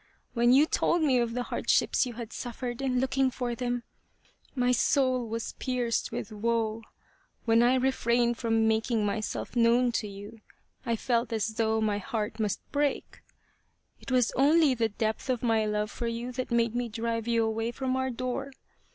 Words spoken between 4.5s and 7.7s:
my soul was pierced with woe. When